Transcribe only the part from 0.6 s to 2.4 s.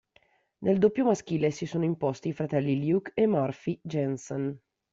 Nel doppio maschile si sono imposti i